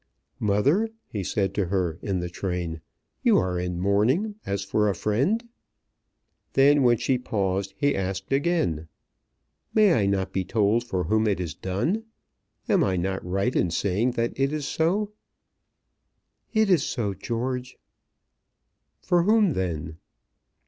[0.39, 2.81] "Mother," he said to her in the train,
[3.21, 5.47] "you are in mourning, as for a friend?"
[6.53, 8.87] Then when she paused he asked again,
[9.75, 12.05] "May I not be told for whom it is done?
[12.67, 15.11] Am I not right in saying that it is so?"
[16.51, 17.77] "It is so, George."
[19.03, 19.99] "For whom then?"